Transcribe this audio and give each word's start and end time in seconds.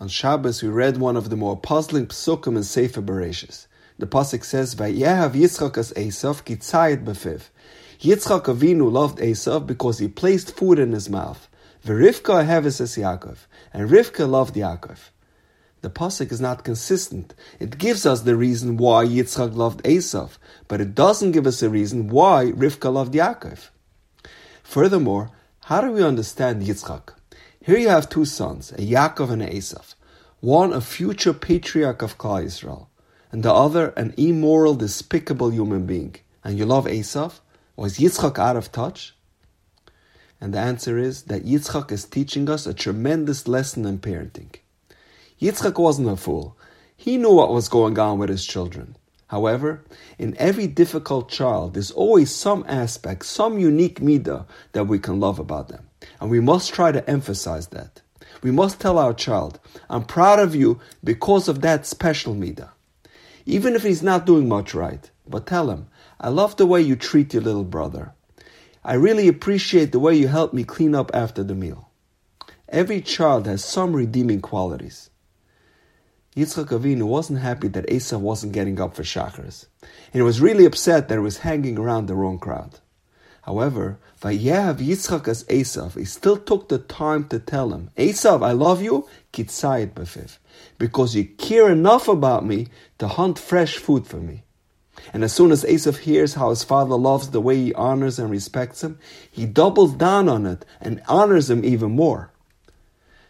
On 0.00 0.06
Shabbos, 0.06 0.62
we 0.62 0.68
read 0.68 0.98
one 0.98 1.16
of 1.16 1.28
the 1.28 1.34
more 1.34 1.56
puzzling 1.56 2.06
psukim 2.06 2.56
in 2.56 2.62
Sefer 2.62 3.02
Bereshis. 3.02 3.66
The 3.98 4.06
pasuk 4.06 4.44
says, 4.44 4.76
"Vayehav 4.76 5.32
Yitzchak 5.32 5.76
as 5.76 5.92
Esav 5.94 6.44
kitzayit 6.44 7.02
befiv." 7.04 7.48
Yitzchak 8.00 8.44
Avinu 8.44 8.92
loved 8.92 9.18
Esav 9.18 9.66
because 9.66 9.98
he 9.98 10.06
placed 10.06 10.56
food 10.56 10.78
in 10.78 10.92
his 10.92 11.10
mouth. 11.10 11.48
Verivka 11.84 12.46
heves 12.46 12.80
es 12.80 12.96
Yaakov, 12.96 13.38
and 13.72 13.90
Rivka 13.90 14.30
loved 14.30 14.54
Yaakov. 14.54 14.98
The 15.80 15.90
pasuk 15.90 16.30
is 16.30 16.40
not 16.40 16.62
consistent. 16.62 17.34
It 17.58 17.76
gives 17.76 18.06
us 18.06 18.20
the 18.20 18.36
reason 18.36 18.76
why 18.76 19.04
Yitzchak 19.04 19.56
loved 19.56 19.82
Esav, 19.82 20.38
but 20.68 20.80
it 20.80 20.94
doesn't 20.94 21.32
give 21.32 21.46
us 21.48 21.60
a 21.60 21.68
reason 21.68 22.06
why 22.06 22.52
Rivka 22.52 22.92
loved 22.92 23.14
Yaakov. 23.14 23.70
Furthermore, 24.62 25.30
how 25.64 25.80
do 25.80 25.90
we 25.90 26.04
understand 26.04 26.62
Yitzchak? 26.62 27.17
Here 27.68 27.76
you 27.76 27.90
have 27.90 28.08
two 28.08 28.24
sons, 28.24 28.72
a 28.72 28.76
Yaakov 28.76 29.28
and 29.28 29.42
an 29.42 29.50
Esav. 29.50 29.94
One 30.40 30.72
a 30.72 30.80
future 30.80 31.34
patriarch 31.34 32.00
of 32.00 32.16
Klal 32.16 32.46
Yisrael, 32.46 32.86
and 33.30 33.42
the 33.42 33.52
other 33.52 33.88
an 33.88 34.14
immoral, 34.16 34.74
despicable 34.74 35.50
human 35.50 35.84
being. 35.84 36.16
And 36.42 36.58
you 36.58 36.64
love 36.64 36.86
Esav? 36.86 37.40
Was 37.76 37.98
Yitzchak 37.98 38.38
out 38.38 38.56
of 38.56 38.72
touch? 38.72 39.14
And 40.40 40.54
the 40.54 40.58
answer 40.60 40.96
is 40.96 41.24
that 41.24 41.44
Yitzchak 41.44 41.92
is 41.92 42.06
teaching 42.06 42.48
us 42.48 42.66
a 42.66 42.72
tremendous 42.72 43.46
lesson 43.46 43.84
in 43.84 43.98
parenting. 43.98 44.54
Yitzchak 45.38 45.78
wasn't 45.78 46.08
a 46.08 46.16
fool. 46.16 46.56
He 46.96 47.18
knew 47.18 47.34
what 47.34 47.52
was 47.52 47.68
going 47.68 47.98
on 47.98 48.18
with 48.18 48.30
his 48.30 48.46
children. 48.46 48.96
However, 49.26 49.84
in 50.18 50.34
every 50.38 50.68
difficult 50.68 51.28
child, 51.28 51.74
there's 51.74 51.90
always 51.90 52.34
some 52.34 52.64
aspect, 52.66 53.26
some 53.26 53.58
unique 53.58 54.00
midah 54.00 54.46
that 54.72 54.86
we 54.86 54.98
can 54.98 55.20
love 55.20 55.38
about 55.38 55.68
them. 55.68 55.87
And 56.20 56.30
we 56.30 56.40
must 56.40 56.72
try 56.72 56.92
to 56.92 57.08
emphasize 57.08 57.68
that. 57.68 58.02
We 58.42 58.50
must 58.50 58.80
tell 58.80 58.98
our 58.98 59.14
child, 59.14 59.58
I'm 59.90 60.04
proud 60.04 60.38
of 60.38 60.54
you 60.54 60.80
because 61.02 61.48
of 61.48 61.60
that 61.62 61.86
special 61.86 62.34
midah. 62.34 62.70
Even 63.46 63.74
if 63.74 63.82
he's 63.82 64.02
not 64.02 64.26
doing 64.26 64.48
much 64.48 64.74
right, 64.74 65.10
but 65.26 65.46
tell 65.46 65.70
him, 65.70 65.88
I 66.20 66.28
love 66.28 66.56
the 66.56 66.66
way 66.66 66.80
you 66.82 66.96
treat 66.96 67.32
your 67.32 67.42
little 67.42 67.64
brother. 67.64 68.12
I 68.84 68.94
really 68.94 69.28
appreciate 69.28 69.92
the 69.92 69.98
way 69.98 70.14
you 70.14 70.28
help 70.28 70.52
me 70.52 70.64
clean 70.64 70.94
up 70.94 71.10
after 71.14 71.42
the 71.42 71.54
meal. 71.54 71.90
Every 72.68 73.00
child 73.00 73.46
has 73.46 73.64
some 73.64 73.94
redeeming 73.94 74.40
qualities. 74.40 75.10
Yitzchak 76.36 76.66
Avinu 76.66 77.04
wasn't 77.04 77.40
happy 77.40 77.68
that 77.68 77.88
Esav 77.88 78.20
wasn't 78.20 78.52
getting 78.52 78.80
up 78.80 78.94
for 78.94 79.02
Shacharis, 79.02 79.66
and 79.82 80.14
he 80.14 80.22
was 80.22 80.40
really 80.40 80.64
upset 80.64 81.08
that 81.08 81.16
he 81.16 81.20
was 81.20 81.38
hanging 81.38 81.78
around 81.78 82.06
the 82.06 82.14
wrong 82.14 82.38
crowd. 82.38 82.78
However, 83.48 83.98
Vayehav 84.20 84.76
Yitzchak 84.76 85.26
as 85.26 85.44
Esav, 85.44 85.96
he 85.96 86.04
still 86.04 86.36
took 86.36 86.68
the 86.68 86.76
time 86.76 87.26
to 87.28 87.38
tell 87.38 87.72
him, 87.72 87.88
Esav, 87.96 88.44
I 88.44 88.52
love 88.52 88.82
you, 88.82 89.08
kitzayit 89.32 89.92
befiv, 89.94 90.36
because 90.76 91.14
you 91.14 91.24
care 91.24 91.70
enough 91.70 92.08
about 92.08 92.44
me 92.44 92.66
to 92.98 93.08
hunt 93.08 93.38
fresh 93.38 93.78
food 93.78 94.06
for 94.06 94.18
me. 94.18 94.42
And 95.14 95.24
as 95.24 95.32
soon 95.32 95.50
as 95.50 95.64
Esav 95.64 95.96
hears 95.96 96.34
how 96.34 96.50
his 96.50 96.62
father 96.62 96.96
loves 96.96 97.30
the 97.30 97.40
way 97.40 97.56
he 97.56 97.72
honors 97.72 98.18
and 98.18 98.30
respects 98.30 98.84
him, 98.84 98.98
he 99.30 99.46
doubles 99.46 99.94
down 99.94 100.28
on 100.28 100.44
it 100.44 100.66
and 100.78 101.00
honors 101.08 101.48
him 101.48 101.64
even 101.64 101.92
more. 101.92 102.30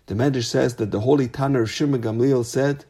The 0.06 0.16
Medrash 0.16 0.46
says 0.46 0.74
that 0.76 0.90
the 0.90 0.98
holy 0.98 1.28
Tanner 1.28 1.62
of 1.62 1.70
Shimon 1.70 2.02
Gamliel 2.02 2.44
said, 2.44 2.86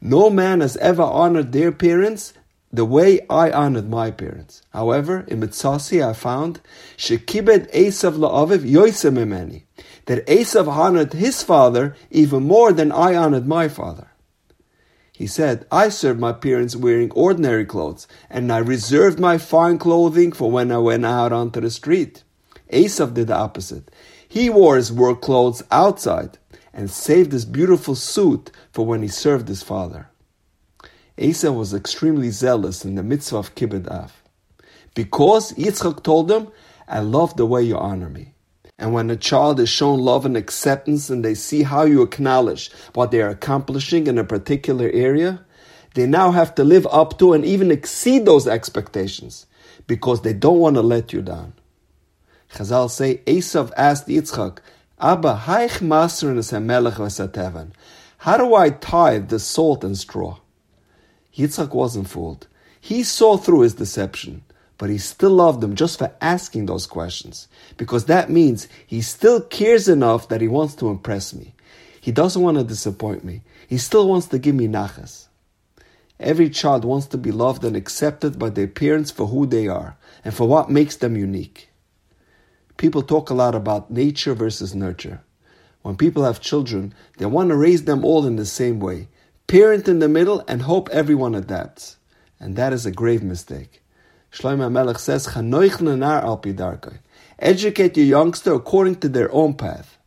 No 0.00 0.30
man 0.30 0.62
has 0.62 0.78
ever 0.78 1.02
honored 1.02 1.52
their 1.52 1.70
parents 1.70 2.32
the 2.72 2.84
way 2.86 3.20
I 3.28 3.50
honored 3.50 3.90
my 3.90 4.10
parents. 4.10 4.62
However, 4.70 5.24
in 5.28 5.40
Mitzasi 5.40 6.06
I 6.06 6.14
found 6.14 6.60
Shekibed 6.96 7.70
Esav 7.72 8.14
la'aviv 8.16 8.60
yoisem 8.60 9.18
emeni 9.18 9.64
that 10.06 10.26
Esav 10.26 10.68
honored 10.68 11.12
his 11.12 11.42
father 11.42 11.94
even 12.10 12.44
more 12.44 12.72
than 12.72 12.90
I 12.90 13.14
honored 13.14 13.46
my 13.46 13.68
father. 13.68 14.08
He 15.12 15.26
said, 15.26 15.66
I 15.70 15.90
served 15.90 16.18
my 16.18 16.32
parents 16.32 16.74
wearing 16.74 17.12
ordinary 17.12 17.66
clothes, 17.66 18.08
and 18.30 18.50
I 18.50 18.58
reserved 18.58 19.20
my 19.20 19.36
fine 19.38 19.78
clothing 19.78 20.32
for 20.32 20.50
when 20.50 20.72
I 20.72 20.78
went 20.78 21.04
out 21.04 21.32
onto 21.32 21.60
the 21.60 21.70
street. 21.70 22.24
Esav 22.72 23.12
did 23.14 23.28
the 23.28 23.36
opposite. 23.36 23.90
He 24.26 24.48
wore 24.48 24.76
his 24.76 24.90
work 24.90 25.20
clothes 25.20 25.62
outside 25.70 26.38
and 26.72 26.90
saved 26.90 27.32
his 27.32 27.44
beautiful 27.44 27.94
suit 27.94 28.50
for 28.72 28.86
when 28.86 29.02
he 29.02 29.08
served 29.08 29.46
his 29.48 29.62
father. 29.62 30.08
Esav 31.18 31.54
was 31.54 31.74
extremely 31.74 32.30
zealous 32.30 32.84
in 32.84 32.94
the 32.94 33.02
mitzvah 33.02 33.36
of 33.36 33.54
Kibbud 33.54 33.90
Av. 33.90 34.22
Because 34.94 35.52
Yitzchak 35.52 36.02
told 36.02 36.30
him, 36.30 36.48
I 36.88 37.00
love 37.00 37.36
the 37.36 37.46
way 37.46 37.62
you 37.62 37.76
honor 37.76 38.08
me. 38.08 38.34
And 38.78 38.94
when 38.94 39.10
a 39.10 39.16
child 39.16 39.60
is 39.60 39.68
shown 39.68 40.00
love 40.00 40.24
and 40.24 40.36
acceptance 40.36 41.10
and 41.10 41.24
they 41.24 41.34
see 41.34 41.62
how 41.62 41.84
you 41.84 42.02
acknowledge 42.02 42.72
what 42.94 43.10
they 43.10 43.20
are 43.20 43.28
accomplishing 43.28 44.06
in 44.06 44.18
a 44.18 44.24
particular 44.24 44.88
area, 44.92 45.44
they 45.94 46.06
now 46.06 46.30
have 46.30 46.54
to 46.54 46.64
live 46.64 46.86
up 46.90 47.18
to 47.18 47.34
and 47.34 47.44
even 47.44 47.70
exceed 47.70 48.24
those 48.24 48.48
expectations 48.48 49.46
because 49.86 50.22
they 50.22 50.32
don't 50.32 50.58
want 50.58 50.76
to 50.76 50.82
let 50.82 51.12
you 51.12 51.20
down. 51.20 51.52
Chazal 52.54 52.90
say, 52.90 53.18
Esav 53.26 53.70
asked 53.76 54.08
Yitzchak, 54.08 54.58
Abba, 54.98 55.42
haich 55.44 55.82
master 55.82 56.34
How 58.18 58.36
do 58.36 58.54
I 58.54 58.70
tithe 58.70 59.28
the 59.28 59.38
salt 59.38 59.84
and 59.84 59.98
straw? 59.98 60.38
Yitzchak 61.36 61.74
wasn't 61.74 62.08
fooled. 62.08 62.46
He 62.80 63.02
saw 63.02 63.36
through 63.36 63.60
his 63.60 63.74
deception, 63.74 64.42
but 64.76 64.90
he 64.90 64.98
still 64.98 65.30
loved 65.30 65.62
him 65.62 65.76
just 65.76 65.98
for 65.98 66.12
asking 66.20 66.66
those 66.66 66.86
questions, 66.86 67.48
because 67.76 68.06
that 68.06 68.30
means 68.30 68.68
he 68.86 69.00
still 69.00 69.40
cares 69.40 69.88
enough 69.88 70.28
that 70.28 70.40
he 70.40 70.48
wants 70.48 70.74
to 70.76 70.88
impress 70.88 71.32
me. 71.32 71.54
He 72.00 72.10
doesn't 72.10 72.42
want 72.42 72.58
to 72.58 72.64
disappoint 72.64 73.22
me. 73.24 73.42
He 73.68 73.78
still 73.78 74.08
wants 74.08 74.26
to 74.28 74.38
give 74.38 74.56
me 74.56 74.66
nachas. 74.66 75.28
Every 76.18 76.50
child 76.50 76.84
wants 76.84 77.06
to 77.06 77.18
be 77.18 77.30
loved 77.30 77.64
and 77.64 77.76
accepted 77.76 78.38
by 78.38 78.50
their 78.50 78.66
parents 78.66 79.10
for 79.10 79.28
who 79.28 79.46
they 79.46 79.68
are 79.68 79.96
and 80.24 80.34
for 80.34 80.48
what 80.48 80.70
makes 80.70 80.96
them 80.96 81.16
unique. 81.16 81.70
People 82.76 83.02
talk 83.02 83.30
a 83.30 83.34
lot 83.34 83.54
about 83.54 83.90
nature 83.90 84.34
versus 84.34 84.74
nurture. 84.74 85.20
When 85.82 85.96
people 85.96 86.24
have 86.24 86.40
children, 86.40 86.94
they 87.18 87.26
want 87.26 87.50
to 87.50 87.56
raise 87.56 87.84
them 87.84 88.04
all 88.04 88.26
in 88.26 88.36
the 88.36 88.46
same 88.46 88.80
way, 88.80 89.08
parent 89.52 89.86
in 89.86 89.98
the 89.98 90.08
middle, 90.08 90.42
and 90.48 90.62
hope 90.62 90.88
everyone 90.88 91.34
adapts. 91.34 91.98
And 92.40 92.56
that 92.56 92.72
is 92.72 92.86
a 92.86 92.90
grave 92.90 93.22
mistake. 93.22 93.82
Shlomo 94.32 94.72
Melech 94.72 94.98
says, 94.98 95.28
al 95.36 96.42
Educate 97.38 97.96
your 97.98 98.06
youngster 98.06 98.54
according 98.54 98.96
to 99.00 99.10
their 99.10 99.30
own 99.30 99.52
path. 99.52 99.98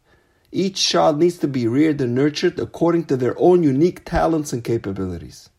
Each 0.51 0.83
child 0.83 1.19
needs 1.19 1.37
to 1.37 1.47
be 1.47 1.67
reared 1.67 2.01
and 2.01 2.15
nurtured 2.15 2.57
according 2.57 3.05
to 3.05 3.15
their 3.15 3.35
own 3.37 3.61
unique 3.61 4.03
talents 4.03 4.51
and 4.51 4.63
capabilities. 4.63 5.51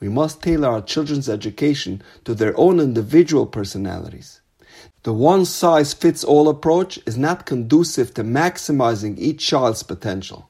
We 0.00 0.08
must 0.08 0.42
tailor 0.42 0.70
our 0.70 0.82
children's 0.82 1.28
education 1.28 2.02
to 2.24 2.34
their 2.34 2.58
own 2.58 2.80
individual 2.80 3.46
personalities. 3.46 4.40
The 5.04 5.12
one 5.12 5.44
size 5.44 5.94
fits 5.94 6.24
all 6.24 6.48
approach 6.48 6.98
is 7.06 7.16
not 7.16 7.46
conducive 7.46 8.14
to 8.14 8.24
maximizing 8.24 9.16
each 9.16 9.46
child's 9.46 9.84
potential. 9.84 10.48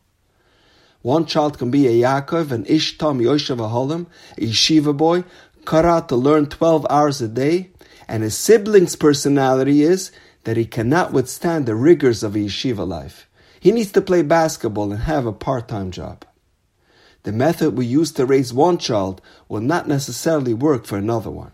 One 1.03 1.27
child 1.27 1.59
can 1.59 1.71
be 1.71 1.89
a 1.89 2.07
Yaakov, 2.07 2.53
an 2.53 2.65
Ishtam 2.65 3.21
Yoshev 3.21 3.59
Aholim, 3.59 4.07
a 4.39 4.41
yeshiva 4.41 4.97
boy, 4.97 5.25
cut 5.65 5.85
out 5.85 6.09
to 6.09 6.17
learn 6.17 6.47
12 6.47 6.87
hours 6.89 7.21
a 7.21 7.29
day, 7.29 7.71
and 8.07 8.23
his 8.23 8.37
sibling's 8.37 8.95
personality 8.95 9.83
is 9.83 10.13
that 10.45 10.57
he 10.57 10.65
cannot 10.65 11.13
withstand 11.13 11.67
the 11.67 11.75
rigors 11.75 12.23
of 12.23 12.37
a 12.37 12.39
yeshiva 12.39 12.87
life. 12.87 13.29
He 13.59 13.73
needs 13.73 13.91
to 13.93 14.01
play 14.01 14.23
basketball 14.23 14.93
and 14.93 15.03
have 15.03 15.27
a 15.27 15.33
part-time 15.33 15.91
job. 15.91 16.25
The 17.25 17.33
method 17.33 17.77
we 17.77 17.87
use 17.87 18.13
to 18.13 18.27
raise 18.27 18.53
one 18.53 18.79
child 18.79 19.21
will 19.49 19.61
not 19.61 19.87
necessarily 19.87 20.55
work 20.55 20.85
for 20.87 20.99
another 20.99 21.31
one. 21.31 21.53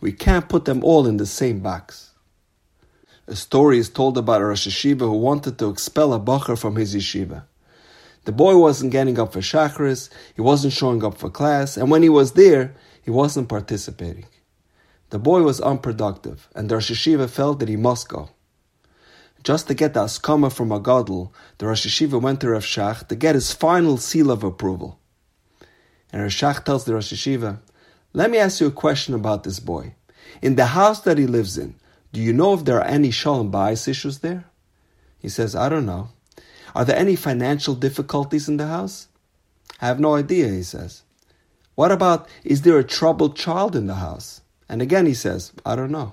We 0.00 0.12
can't 0.12 0.48
put 0.48 0.64
them 0.64 0.82
all 0.82 1.06
in 1.06 1.16
the 1.16 1.26
same 1.26 1.60
box. 1.60 2.10
A 3.26 3.36
story 3.36 3.78
is 3.78 3.88
told 3.88 4.18
about 4.18 4.40
a 4.40 4.46
Rosh 4.46 4.66
Yeshiva 4.66 5.00
who 5.00 5.12
wanted 5.12 5.58
to 5.58 5.70
expel 5.70 6.12
a 6.12 6.18
bacher 6.18 6.58
from 6.58 6.74
his 6.76 6.94
yeshiva. 6.94 7.44
The 8.24 8.32
boy 8.32 8.56
wasn't 8.56 8.92
getting 8.92 9.18
up 9.18 9.32
for 9.32 9.40
Shacharis, 9.40 10.10
he 10.34 10.42
wasn't 10.42 10.72
showing 10.72 11.02
up 11.04 11.16
for 11.16 11.30
class, 11.30 11.76
and 11.76 11.90
when 11.90 12.02
he 12.02 12.08
was 12.08 12.32
there, 12.32 12.74
he 13.02 13.10
wasn't 13.10 13.48
participating. 13.48 14.26
The 15.10 15.18
boy 15.18 15.42
was 15.42 15.60
unproductive, 15.60 16.48
and 16.54 16.68
the 16.68 16.76
Rosh 16.76 16.90
Yeshiva 16.90 17.28
felt 17.28 17.58
that 17.58 17.68
he 17.68 17.76
must 17.76 18.08
go. 18.08 18.30
Just 19.42 19.68
to 19.68 19.74
get 19.74 19.94
the 19.94 20.04
askama 20.04 20.52
from 20.52 20.70
a 20.70 20.78
gadol, 20.78 21.32
the 21.58 21.66
Rosh 21.66 21.86
Yeshiva 21.86 22.20
went 22.20 22.40
to 22.42 22.50
Rav 22.50 22.62
Shach 22.62 23.08
to 23.08 23.16
get 23.16 23.34
his 23.34 23.52
final 23.52 23.96
seal 23.96 24.30
of 24.30 24.44
approval. 24.44 25.00
And 26.12 26.22
Rav 26.22 26.30
Shach 26.30 26.64
tells 26.64 26.84
the 26.84 26.94
Rosh 26.94 27.12
Yeshiva, 27.12 27.58
Let 28.12 28.30
me 28.30 28.38
ask 28.38 28.60
you 28.60 28.66
a 28.66 28.70
question 28.70 29.14
about 29.14 29.44
this 29.44 29.58
boy. 29.58 29.94
In 30.42 30.56
the 30.56 30.66
house 30.66 31.00
that 31.00 31.16
he 31.16 31.26
lives 31.26 31.56
in, 31.56 31.74
do 32.12 32.20
you 32.20 32.32
know 32.32 32.52
if 32.54 32.64
there 32.64 32.78
are 32.78 32.86
any 32.86 33.10
shalom 33.10 33.50
bayis 33.50 33.88
issues 33.88 34.18
there? 34.18 34.44
He 35.18 35.28
says, 35.28 35.56
I 35.56 35.68
don't 35.68 35.86
know. 35.86 36.10
Are 36.74 36.84
there 36.84 36.96
any 36.96 37.16
financial 37.16 37.74
difficulties 37.74 38.48
in 38.48 38.56
the 38.56 38.66
house? 38.66 39.08
I 39.80 39.86
have 39.86 40.00
no 40.00 40.14
idea, 40.14 40.48
he 40.48 40.62
says. 40.62 41.02
What 41.74 41.92
about, 41.92 42.28
is 42.44 42.62
there 42.62 42.78
a 42.78 42.84
troubled 42.84 43.36
child 43.36 43.74
in 43.74 43.86
the 43.86 43.94
house? 43.94 44.42
And 44.68 44.82
again 44.82 45.06
he 45.06 45.14
says, 45.14 45.52
I 45.64 45.76
don't 45.76 45.90
know. 45.90 46.12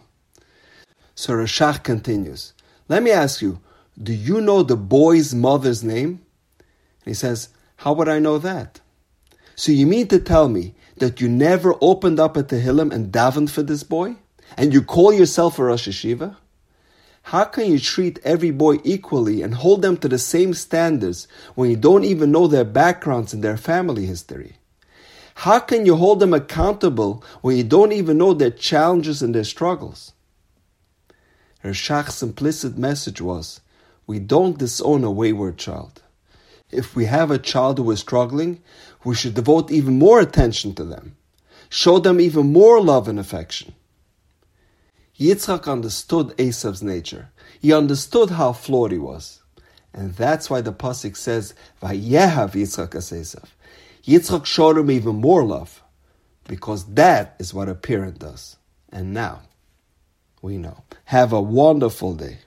So 1.15 1.33
Rav 1.33 1.48
Shach 1.48 1.83
continues, 1.83 2.54
Let 2.88 3.04
me 3.04 3.12
ask 3.12 3.42
you, 3.42 3.59
do 4.01 4.13
you 4.13 4.39
know 4.39 4.63
the 4.63 4.77
boy's 4.77 5.33
mother's 5.33 5.83
name? 5.83 6.21
And 6.60 7.06
he 7.06 7.13
says, 7.13 7.50
How 7.77 7.94
would 7.94 8.07
I 8.07 8.19
know 8.19 8.38
that? 8.38 8.80
So 9.56 9.71
you 9.71 9.88
mean 9.88 10.07
to 10.10 10.19
tell 10.19 10.48
me 10.48 10.75
that 10.98 11.19
you 11.19 11.27
never 11.27 11.75
opened 11.81 12.19
up 12.19 12.38
at 12.38 12.50
the 12.50 12.57
Tehillim 12.57 12.94
and 12.94 13.12
davened 13.12 13.50
for 13.50 13.63
this 13.63 13.83
boy? 13.83 14.15
And 14.56 14.74
you 14.74 14.81
call 14.81 15.12
yourself 15.12 15.60
a 15.60 15.63
Rosh 15.63 15.88
Yeshiva? 15.88 16.38
How 17.31 17.44
can 17.44 17.69
you 17.69 17.77
treat 17.77 18.19
every 18.24 18.51
boy 18.51 18.77
equally 18.85 19.41
and 19.41 19.53
hold 19.53 19.81
them 19.81 19.97
to 19.97 20.07
the 20.07 20.18
same 20.18 20.53
standards 20.53 21.27
when 21.56 21.69
you 21.69 21.75
don't 21.75 22.06
even 22.06 22.31
know 22.31 22.47
their 22.47 22.63
backgrounds 22.63 23.33
and 23.33 23.44
their 23.44 23.57
family 23.57 24.06
history? 24.06 24.56
How 25.35 25.59
can 25.59 25.85
you 25.85 25.97
hold 25.97 26.21
them 26.21 26.33
accountable 26.33 27.21
when 27.41 27.57
you 27.57 27.65
don't 27.65 27.91
even 27.91 28.18
know 28.18 28.33
their 28.33 28.50
challenges 28.50 29.21
and 29.21 29.35
their 29.35 29.44
struggles? 29.44 30.13
Rav 31.65 31.75
Shach's 31.75 32.24
implicit 32.24 32.77
message 32.77 33.19
was, 33.19 33.59
we 34.06 34.19
don't 34.19 34.57
disown 34.57 35.03
a 35.03 35.12
wayward 35.12 35.57
child. 35.57 36.01
If 36.71 36.95
we 36.95 37.07
have 37.07 37.29
a 37.29 37.38
child 37.38 37.77
who 37.77 37.91
is 37.91 38.00
struggling, 38.00 38.62
we 39.03 39.15
should 39.15 39.33
devote 39.33 39.69
even 39.69 40.00
more 40.00 40.21
attention 40.21 40.75
to 40.75 40.85
them, 40.85 41.18
show 41.68 42.00
them 42.00 42.21
even 42.21 42.53
more 42.53 42.81
love 42.81 43.09
and 43.09 43.19
affection. 43.19 43.75
Yitzchak 45.19 45.71
understood 45.71 46.27
Esav's 46.37 46.83
nature. 46.83 47.29
He 47.59 47.73
understood 47.73 48.29
how 48.31 48.53
flawed 48.53 48.91
he 48.91 48.97
was. 48.97 49.41
And 49.93 50.13
that's 50.13 50.49
why 50.49 50.61
the 50.61 50.73
Pasuk 50.73 51.17
says, 51.17 51.55
Vayehav 51.81 52.51
Yitzchak 52.51 52.93
as 52.93 53.11
Esav. 53.11 53.45
Yitzchak 54.05 54.45
showed 54.45 54.77
him 54.77 54.91
even 54.91 55.15
more 55.15 55.43
love, 55.43 55.83
because 56.47 56.85
that 56.93 57.35
is 57.39 57.53
what 57.53 57.67
a 57.67 57.73
parent 57.75 58.19
does. 58.19 58.57
And 58.91 59.13
now, 59.13 59.41
we 60.41 60.57
know. 60.57 60.83
Have 61.05 61.33
a 61.33 61.41
wonderful 61.41 62.13
day. 62.13 62.39